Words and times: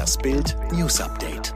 Das 0.00 0.16
Bild 0.16 0.56
News 0.72 0.98
Update. 0.98 1.54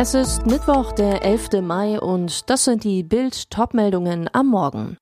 Es 0.00 0.12
ist 0.12 0.44
Mittwoch, 0.44 0.90
der 0.90 1.22
11. 1.22 1.62
Mai 1.62 2.00
und 2.00 2.50
das 2.50 2.64
sind 2.64 2.82
die 2.82 3.04
Bild 3.04 3.48
Topmeldungen 3.48 4.28
am 4.32 4.48
Morgen. 4.48 4.96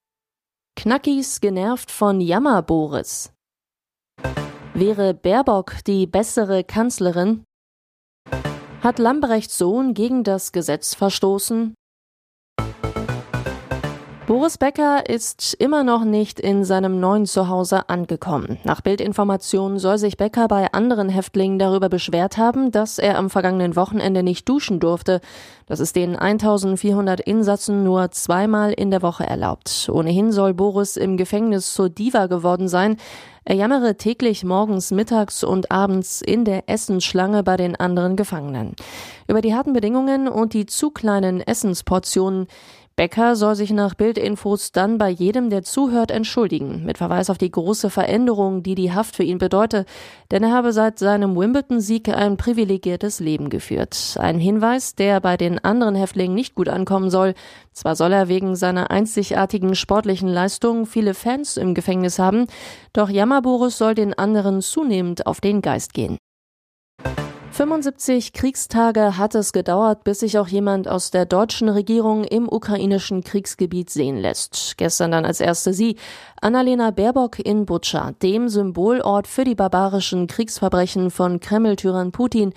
Knackis 0.77 1.41
genervt 1.41 1.91
von 1.91 2.21
Jammer 2.21 2.61
Boris. 2.61 3.33
Wäre 4.75 5.15
Baerbock 5.15 5.83
die 5.87 6.07
bessere 6.07 6.63
Kanzlerin? 6.63 7.45
Hat 8.83 8.99
Lambrechts 8.99 9.57
Sohn 9.57 9.95
gegen 9.95 10.23
das 10.23 10.53
Gesetz 10.53 10.95
verstoßen? 10.95 11.73
Boris 14.33 14.57
Becker 14.57 15.11
ist 15.11 15.53
immer 15.59 15.85
noch 15.85 16.05
nicht 16.05 16.41
in 16.41 16.65
seinem 16.65 16.99
neuen 16.99 17.27
Zuhause 17.27 17.91
angekommen. 17.91 18.57
Nach 18.65 18.81
Bildinformationen 18.81 19.79
soll 19.79 19.99
sich 19.99 20.17
Becker 20.17 20.49
bei 20.49 20.73
anderen 20.73 21.11
Häftlingen 21.11 21.59
darüber 21.59 21.91
beschwert 21.91 22.39
haben, 22.39 22.71
dass 22.71 22.99
er 22.99 23.19
am 23.19 23.29
vergangenen 23.29 23.77
Wochenende 23.77 24.23
nicht 24.23 24.49
duschen 24.49 24.81
durfte. 24.81 25.21
Das 25.67 25.81
ist 25.81 25.97
den 25.97 26.17
1400 26.17 27.21
Insassen 27.21 27.85
nur 27.85 28.11
zweimal 28.13 28.73
in 28.73 28.91
der 28.91 29.03
Woche 29.03 29.27
erlaubt. 29.27 29.91
Ohnehin 29.93 30.33
soll 30.33 30.55
Boris 30.55 30.97
im 30.97 31.19
Gefängnis 31.19 31.75
zur 31.75 31.91
Diva 31.91 32.25
geworden 32.25 32.69
sein. 32.69 32.97
Er 33.45 33.57
jammere 33.57 33.97
täglich 33.97 34.45
morgens, 34.45 34.93
mittags 34.93 35.43
und 35.43 35.73
abends 35.73 36.23
in 36.23 36.45
der 36.45 36.69
Essensschlange 36.69 37.43
bei 37.43 37.57
den 37.57 37.75
anderen 37.75 38.15
Gefangenen. 38.17 38.77
Über 39.27 39.41
die 39.41 39.53
harten 39.53 39.73
Bedingungen 39.73 40.29
und 40.29 40.55
die 40.55 40.65
zu 40.65 40.91
kleinen 40.91 41.41
Essensportionen 41.41 42.47
Becker 42.95 43.37
soll 43.37 43.55
sich 43.55 43.71
nach 43.71 43.95
Bildinfos 43.95 44.71
dann 44.71 44.99
bei 44.99 45.09
jedem, 45.09 45.49
der 45.49 45.63
zuhört, 45.63 46.11
entschuldigen, 46.11 46.85
mit 46.85 46.99
Verweis 46.99 47.31
auf 47.31 47.39
die 47.39 47.51
große 47.51 47.89
Veränderung, 47.89 48.63
die 48.63 48.75
die 48.75 48.93
Haft 48.93 49.17
für 49.17 49.23
ihn 49.23 49.39
bedeute, 49.39 49.87
denn 50.31 50.43
er 50.43 50.53
habe 50.53 50.73
seit 50.73 50.99
seinem 50.99 51.35
Wimbledon-Sieg 51.35 52.11
ein 52.11 52.37
privilegiertes 52.37 53.21
Leben 53.21 53.49
geführt. 53.49 54.17
Ein 54.19 54.39
Hinweis, 54.39 54.95
der 54.95 55.21
bei 55.21 55.39
den 55.39 55.59
anderen 55.59 55.95
Häftlingen 55.95 56.35
nicht 56.35 56.55
gut 56.55 56.69
ankommen 56.69 57.09
soll. 57.09 57.35
Zwar 57.73 57.97
soll 57.97 58.13
er 58.13 58.29
wegen 58.29 58.57
seiner 58.57 58.91
einzigartigen 58.91 59.75
sportlichen 59.75 60.29
Leistung 60.29 60.85
viele 60.85 61.15
Fans 61.15 61.57
im 61.57 61.75
Gefängnis 61.75 62.19
haben, 62.19 62.47
doch 62.93 63.09
Jammerboris 63.09 63.79
soll 63.79 63.95
den 63.95 64.13
anderen 64.13 64.61
zunehmend 64.61 65.27
auf 65.27 65.41
den 65.41 65.63
Geist 65.63 65.95
gehen. 65.95 66.19
75 67.53 68.33
Kriegstage 68.33 69.19
hat 69.19 69.35
es 69.35 69.53
gedauert, 69.53 70.05
bis 70.05 70.21
sich 70.21 70.39
auch 70.39 70.49
jemand 70.49 70.89
aus 70.89 71.11
der 71.11 71.27
deutschen 71.27 71.69
Regierung 71.69 72.25
im 72.25 72.49
ukrainischen 72.49 73.23
Kriegsgebiet 73.23 73.91
sehen 73.91 74.17
lässt. 74.17 74.79
Gestern 74.79 75.11
dann 75.11 75.27
als 75.27 75.39
erste 75.39 75.75
sie, 75.75 75.97
Annalena 76.41 76.93
Baerbock 76.93 77.39
in 77.39 77.67
Butscha, 77.67 78.13
dem 78.23 78.49
Symbolort 78.49 79.27
für 79.27 79.45
die 79.45 79.55
barbarischen 79.55 80.29
Kriegsverbrechen 80.29 81.11
von 81.11 81.41
Kreml-Tyrann 81.41 82.11
Putin, 82.11 82.55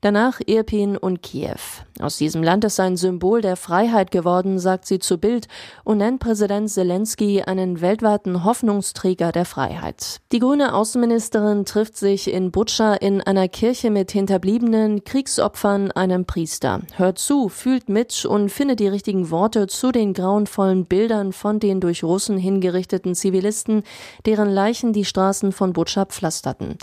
danach 0.00 0.40
Irpin 0.46 0.96
und 0.96 1.22
Kiew. 1.22 1.56
Aus 2.00 2.16
diesem 2.16 2.42
Land 2.42 2.64
ist 2.64 2.78
ein 2.78 2.96
Symbol 2.96 3.40
der 3.40 3.56
Freiheit 3.56 4.10
geworden, 4.10 4.58
sagt 4.58 4.86
sie 4.86 4.98
zu 5.00 5.18
Bild 5.18 5.48
und 5.84 5.98
nennt 5.98 6.20
Präsident 6.20 6.70
Zelensky 6.70 7.42
einen 7.42 7.80
weltweiten 7.80 8.44
Hoffnungsträger 8.44 9.32
der 9.32 9.44
Freiheit. 9.44 10.20
Die 10.30 10.38
grüne 10.38 10.74
Außenministerin 10.74 11.64
trifft 11.64 11.96
sich 11.96 12.32
in 12.32 12.52
Butscha 12.52 12.94
in 12.94 13.20
einer 13.20 13.48
Kirche 13.48 13.90
mit 13.90 14.12
Hinterbliebenen, 14.12 15.02
Kriegsopfern, 15.04 15.90
einem 15.90 16.24
Priester. 16.24 16.82
Hört 16.96 17.18
zu, 17.18 17.48
fühlt 17.48 17.88
mit 17.88 18.24
und 18.24 18.50
findet 18.50 18.80
die 18.80 18.88
richtigen 18.88 19.30
Worte 19.30 19.66
zu 19.66 19.90
den 19.90 20.14
grauenvollen 20.14 20.86
Bildern 20.86 21.32
von 21.32 21.58
den 21.58 21.80
durch 21.80 22.04
Russen 22.04 22.38
hingerichteten 22.38 23.14
Zivilisten, 23.14 23.82
deren 24.24 24.50
Leichen 24.50 24.92
die 24.92 25.04
Straßen 25.04 25.52
von 25.52 25.72
Butscha 25.72 26.04
pflasterten. 26.04 26.78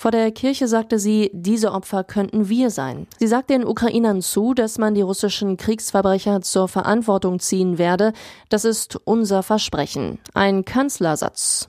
Vor 0.00 0.12
der 0.12 0.30
Kirche 0.30 0.68
sagte 0.68 1.00
sie, 1.00 1.28
diese 1.32 1.72
Opfer 1.72 2.04
könnten 2.04 2.48
wir 2.48 2.70
sein. 2.70 3.08
Sie 3.18 3.26
sagt 3.26 3.50
den 3.50 3.66
Ukrainern 3.66 4.22
zu, 4.22 4.54
dass 4.54 4.78
man 4.78 4.94
die 4.94 5.00
russischen 5.00 5.56
Kriegsverbrecher 5.56 6.40
zur 6.40 6.68
Verantwortung 6.68 7.40
ziehen 7.40 7.78
werde. 7.78 8.12
Das 8.48 8.64
ist 8.64 9.00
unser 9.04 9.42
Versprechen. 9.42 10.20
Ein 10.34 10.64
Kanzlersatz. 10.64 11.68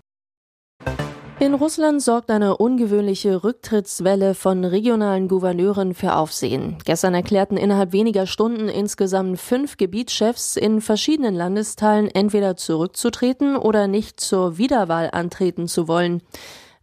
In 1.39 1.55
Russland 1.55 2.03
sorgt 2.03 2.29
eine 2.29 2.57
ungewöhnliche 2.57 3.43
Rücktrittswelle 3.43 4.35
von 4.35 4.63
regionalen 4.63 5.27
Gouverneuren 5.27 5.95
für 5.95 6.15
Aufsehen. 6.15 6.77
Gestern 6.85 7.15
erklärten 7.15 7.57
innerhalb 7.57 7.93
weniger 7.93 8.27
Stunden 8.27 8.69
insgesamt 8.69 9.39
fünf 9.39 9.75
Gebietschefs 9.77 10.55
in 10.55 10.81
verschiedenen 10.81 11.33
Landesteilen 11.33 12.07
entweder 12.07 12.55
zurückzutreten 12.57 13.55
oder 13.55 13.87
nicht 13.87 14.19
zur 14.19 14.59
Wiederwahl 14.59 15.09
antreten 15.11 15.67
zu 15.67 15.87
wollen. 15.87 16.21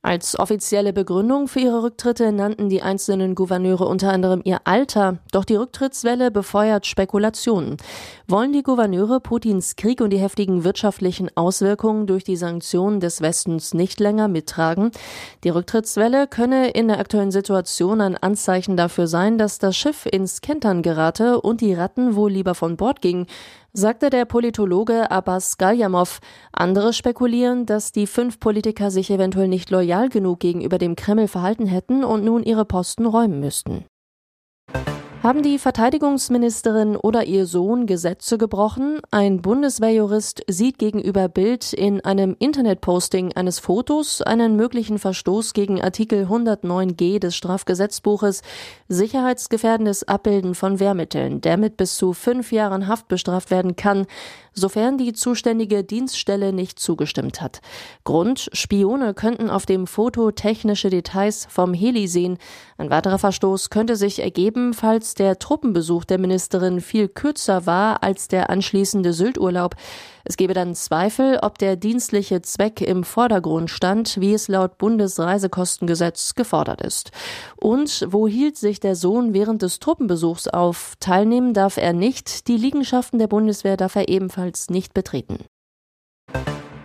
Als 0.07 0.39
offizielle 0.39 0.93
Begründung 0.93 1.49
für 1.49 1.59
ihre 1.59 1.83
Rücktritte 1.83 2.31
nannten 2.31 2.69
die 2.69 2.81
einzelnen 2.81 3.35
Gouverneure 3.35 3.89
unter 3.89 4.13
anderem 4.13 4.41
ihr 4.45 4.61
Alter, 4.63 5.19
doch 5.33 5.45
die 5.45 5.57
Rücktrittswelle 5.57 6.31
befeuert 6.31 6.87
Spekulationen. 6.87 7.77
Wollen 8.29 8.53
die 8.53 8.63
Gouverneure 8.63 9.19
Putins 9.19 9.75
Krieg 9.75 10.01
und 10.01 10.11
die 10.11 10.21
heftigen 10.21 10.63
wirtschaftlichen 10.63 11.29
Auswirkungen 11.37 12.07
durch 12.07 12.23
die 12.23 12.37
Sanktionen 12.37 13.01
des 13.01 13.21
Westens 13.21 13.75
nicht 13.75 13.99
länger 13.99 14.29
mittragen? 14.29 14.93
Die 15.43 15.49
Rücktrittswelle 15.49 16.29
könne 16.29 16.71
in 16.71 16.87
der 16.87 17.01
aktuellen 17.01 17.33
Situation 17.33 18.01
ein 18.01 18.17
Anzeichen 18.17 18.77
dafür 18.77 19.09
sein, 19.09 19.39
dass 19.39 19.59
das 19.59 19.77
Schiff 19.77 20.07
ins 20.07 20.41
Kentern 20.41 20.83
gerate 20.83 21.41
und 21.41 21.61
die 21.61 21.75
Ratten 21.75 22.15
wohl 22.15 22.31
lieber 22.31 22.55
von 22.55 22.77
Bord 22.77 23.03
gingen, 23.03 23.27
sagte 23.77 24.09
der 24.09 24.25
Politologe 24.25 25.11
Abbas 25.11 25.59
Galjamov. 25.59 26.21
Andere 26.53 26.93
spekulieren, 26.93 27.67
dass 27.67 27.93
die 27.93 28.07
fünf 28.07 28.41
Politiker 28.41 28.91
sich 28.91 29.11
eventuell 29.11 29.49
nicht 29.49 29.71
loyal 29.71 30.09
genug 30.09 30.41
gegenüber 30.41 30.79
dem 30.79 30.97
Kreml 30.97 31.29
verhalten 31.29 31.67
hätten 31.67 32.03
und 32.03 32.25
nun 32.25 32.43
ihre 32.43 32.65
Posten 32.65 33.07
räumen 33.07 33.39
müssten. 33.41 33.85
Haben 35.23 35.43
die 35.43 35.59
Verteidigungsministerin 35.59 36.97
oder 36.97 37.25
ihr 37.25 37.47
Sohn 37.47 37.87
Gesetze 37.87 38.39
gebrochen? 38.39 39.01
Ein 39.11 39.43
Bundeswehrjurist 39.43 40.45
sieht 40.47 40.79
gegenüber 40.79 41.29
Bild 41.29 41.73
in 41.73 42.05
einem 42.05 42.37
Internetposting 42.39 43.33
eines 43.33 43.59
Fotos 43.59 44.23
einen 44.23 44.55
möglichen 44.55 44.99
Verstoß 44.99 45.53
gegen 45.53 45.83
Artikel 45.83 46.27
109g 46.27 47.19
des 47.19 47.35
Strafgesetzbuches 47.35 48.43
sicherheitsgefährdendes 48.89 50.07
Abbilden 50.07 50.55
von 50.55 50.79
Wehrmitteln, 50.79 51.41
der 51.41 51.57
mit 51.57 51.77
bis 51.77 51.97
zu 51.97 52.13
fünf 52.13 52.53
Jahren 52.53 52.87
Haft 52.87 53.09
bestraft 53.09 53.51
werden 53.51 53.75
kann, 53.75 54.07
sofern 54.53 54.97
die 54.97 55.13
zuständige 55.13 55.85
Dienststelle 55.85 56.53
nicht 56.53 56.79
zugestimmt 56.79 57.41
hat. 57.41 57.61
Grund, 58.05 58.49
Spione 58.53 59.13
könnten 59.15 59.51
auf 59.51 59.67
dem 59.67 59.87
Foto 59.87 60.31
technische 60.31 60.91
Details 60.91 61.47
vom 61.51 61.75
Heli 61.75 62.09
sehen. 62.09 62.39
Ein 62.79 62.91
weiterer 62.91 63.19
Verstoß 63.19 63.71
könnte 63.71 63.97
sich 63.97 64.23
ergeben, 64.23 64.73
falls 64.73 65.06
der 65.15 65.39
Truppenbesuch 65.39 66.05
der 66.05 66.19
Ministerin 66.19 66.81
viel 66.81 67.09
kürzer 67.09 67.67
war 67.67 68.03
als 68.03 68.29
der 68.29 68.51
anschließende 68.51 69.13
Sylturlaub. 69.13 69.75
Es 70.25 70.37
gebe 70.37 70.55
dann 70.55 70.75
Zweifel, 70.75 71.39
ob 71.43 71.59
der 71.59 71.77
dienstliche 71.77 72.43
Zweck 72.43 72.81
im 72.81 73.05
Vordergrund 73.05 73.71
stand, 73.71 74.21
wie 74.21 74.35
es 74.35 74.49
laut 74.49 74.77
Bundesreisekostengesetz 74.79 76.35
gefordert 76.35 76.81
ist. 76.81 77.13
Und 77.57 78.07
wo 78.11 78.27
hielt 78.27 78.57
sich 78.57 78.81
der 78.81 78.97
Sohn 78.97 79.33
während 79.33 79.63
des 79.63 79.79
Truppenbesuchs 79.79 80.49
auf? 80.49 80.95
Teilnehmen 81.01 81.55
darf 81.55 81.77
er 81.77 81.93
nicht, 81.93 82.49
die 82.49 82.57
Liegenschaften 82.57 83.19
der 83.19 83.29
Bundeswehr 83.29 83.77
darf 83.77 83.95
er 83.97 84.09
ebenfalls 84.09 84.69
nicht 84.69 84.95
betreten. 84.95 85.45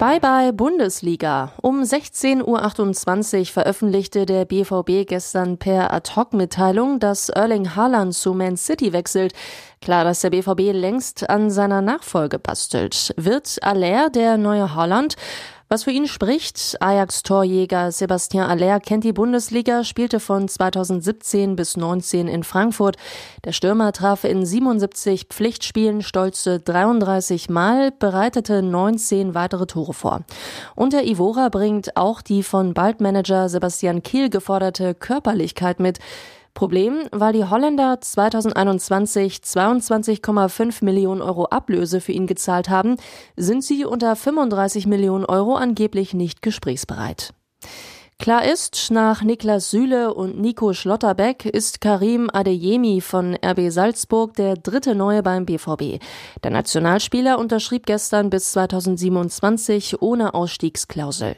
Bye 0.02 0.20
bye 0.20 0.52
Bundesliga. 0.52 1.52
Um 1.62 1.84
16.28 1.84 3.40
Uhr 3.40 3.46
veröffentlichte 3.46 4.26
der 4.26 4.46
BVB 4.46 5.08
gestern 5.08 5.60
per 5.60 5.94
Ad-Hoc-Mitteilung, 5.94 7.00
dass 7.00 7.30
Erling 7.30 7.76
Haaland 7.76 8.16
zu 8.16 8.34
Man 8.34 8.58
City 8.58 8.94
wechselt. 8.94 9.34
Klar, 9.80 10.04
dass 10.04 10.22
der 10.22 10.32
BVB 10.32 10.74
längst 10.74 11.30
an 11.30 11.52
seiner 11.52 11.84
Nachfolge 11.84 12.40
bastelt. 12.40 13.14
Wird 13.16 13.60
Aller 13.62 14.10
der 14.10 14.38
neue 14.38 14.74
Haaland? 14.74 15.18
Was 15.72 15.86
für 15.86 15.92
ihn 15.92 16.06
spricht, 16.06 16.76
Ajax-Torjäger 16.82 17.94
Sebastian 17.94 18.50
Aller 18.50 18.82
kennt 18.82 19.06
die 19.06 19.14
Bundesliga, 19.14 19.86
spielte 19.86 20.20
von 20.20 20.50
2017 20.50 21.56
bis 21.56 21.78
19 21.78 22.28
in 22.28 22.44
Frankfurt. 22.44 22.98
Der 23.46 23.54
Stürmer 23.54 23.94
traf 23.94 24.26
in 24.26 24.46
77 24.46 25.28
Pflichtspielen 25.30 26.02
stolze 26.02 26.60
33 26.60 27.50
Mal, 27.50 27.92
bereitete 27.98 28.62
19 28.62 29.34
weitere 29.34 29.66
Tore 29.66 29.94
vor. 29.94 30.24
Und 30.76 30.92
der 30.92 31.08
Ivora 31.08 31.48
bringt 31.48 31.96
auch 31.96 32.22
die 32.22 32.44
von 32.44 32.74
Baldmanager 32.74 33.48
Sebastian 33.48 34.04
Kiel 34.04 34.30
geforderte 34.30 34.94
Körperlichkeit 34.94 35.80
mit. 35.80 36.00
Problem, 36.54 37.08
weil 37.12 37.34
die 37.34 37.46
Holländer 37.46 38.00
2021 38.02 39.38
22,5 39.38 40.84
Millionen 40.84 41.22
Euro 41.22 41.46
Ablöse 41.46 42.02
für 42.02 42.12
ihn 42.12 42.28
gezahlt 42.28 42.70
haben, 42.70 42.98
sind 43.36 43.64
sie 43.64 43.86
unter 43.86 44.16
35 44.16 44.88
Millionen 44.88 45.26
Euro 45.26 45.56
angeblich 45.56 46.14
nicht 46.14 46.42
gesprächsbereit. 46.42 47.34
Klar 48.22 48.46
ist, 48.46 48.92
nach 48.92 49.24
Niklas 49.24 49.72
Süle 49.72 50.14
und 50.14 50.40
Nico 50.40 50.74
Schlotterbeck 50.74 51.44
ist 51.46 51.82
Karim 51.82 52.30
Adeyemi 52.32 53.02
von 53.02 53.36
RB 53.44 53.72
Salzburg 53.72 54.36
der 54.36 54.54
dritte 54.58 54.94
Neue 54.94 55.24
beim 55.24 55.48
BVB. 55.48 56.00
Der 56.44 56.52
Nationalspieler 56.52 57.40
unterschrieb 57.40 57.88
gestern 57.88 58.30
bis 58.30 58.52
2027 58.52 60.04
ohne 60.04 60.36
Ausstiegsklausel. 60.36 61.36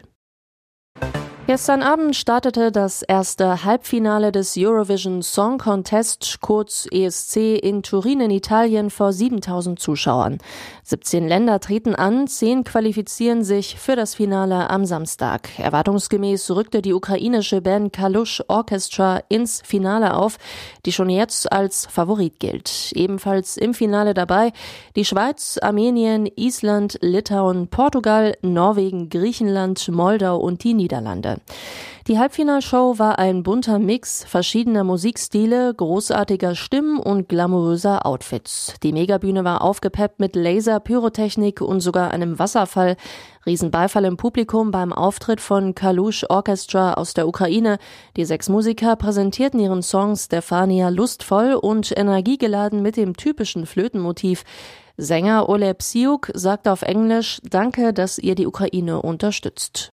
Gestern 1.46 1.84
Abend 1.84 2.16
startete 2.16 2.72
das 2.72 3.02
erste 3.02 3.66
Halbfinale 3.66 4.32
des 4.32 4.56
Eurovision 4.58 5.22
Song 5.22 5.58
Contest, 5.58 6.38
kurz 6.40 6.88
ESC, 6.90 7.60
in 7.62 7.84
Turin 7.84 8.22
in 8.22 8.32
Italien 8.32 8.90
vor 8.90 9.12
7000 9.12 9.78
Zuschauern. 9.78 10.38
17 10.84 11.28
Länder 11.28 11.60
treten 11.60 11.96
an, 11.96 12.28
10 12.28 12.64
qualifizieren 12.64 13.44
sich 13.44 13.76
für 13.78 13.98
das 13.98 14.16
Finale 14.16 14.70
am 14.70 14.86
Samstag. 14.86 15.60
Erwartungsgemäß 15.60 16.50
rückte 16.52 16.82
die 16.82 16.94
ukrainische 16.94 17.60
Band 17.60 17.92
Kalush 17.92 18.42
Orchestra 18.48 19.22
ins 19.28 19.62
Finale 19.66 20.16
auf, 20.16 20.38
die 20.86 20.94
schon 20.94 21.10
jetzt 21.10 21.52
als 21.52 21.86
Favorit 21.88 22.40
gilt. 22.40 22.94
Ebenfalls 22.96 23.58
im 23.58 23.74
Finale 23.74 24.14
dabei 24.14 24.54
die 24.96 25.04
Schweiz, 25.04 25.60
Armenien, 25.62 26.26
Island, 26.38 27.00
Litauen, 27.02 27.68
Portugal, 27.68 28.38
Norwegen, 28.42 29.10
Griechenland, 29.10 29.90
Moldau 29.90 30.38
und 30.38 30.64
die 30.64 30.74
Niederlande. 30.74 31.33
Die 32.08 32.20
Halbfinalshow 32.20 33.00
war 33.00 33.18
ein 33.18 33.44
bunter 33.44 33.80
Mix 33.80 34.26
verschiedener 34.26 34.84
Musikstile, 34.84 35.74
großartiger 35.74 36.54
Stimmen 36.54 37.00
und 37.00 37.30
glamouröser 37.30 38.06
Outfits. 38.06 38.74
Die 38.84 38.92
Megabühne 38.92 39.46
war 39.46 39.62
aufgepeppt 39.62 40.20
mit 40.20 40.36
Laser, 40.36 40.82
Pyrotechnik 40.82 41.62
und 41.62 41.80
sogar 41.80 42.12
einem 42.12 42.40
Wasserfall. 42.40 42.98
Riesenbeifall 43.46 44.04
im 44.04 44.18
Publikum 44.18 44.72
beim 44.72 44.92
Auftritt 44.92 45.40
von 45.40 45.76
Kalush 45.76 46.26
Orchestra 46.28 46.96
aus 46.96 47.14
der 47.14 47.26
Ukraine. 47.26 47.78
Die 48.18 48.26
sechs 48.26 48.50
Musiker 48.50 48.98
präsentierten 48.98 49.62
ihren 49.62 49.82
Song 49.82 50.18
Stefania 50.18 50.90
lustvoll 50.90 51.54
und 51.54 51.98
energiegeladen 51.98 52.82
mit 52.82 52.98
dem 52.98 53.16
typischen 53.16 53.66
Flötenmotiv. 53.66 54.44
Sänger 54.98 55.48
Oleg 55.48 55.78
Psiuk 55.78 56.32
sagt 56.34 56.68
auf 56.68 56.82
Englisch, 56.82 57.40
danke, 57.50 57.94
dass 57.94 58.20
ihr 58.20 58.36
die 58.36 58.46
Ukraine 58.46 59.02
unterstützt. 59.02 59.93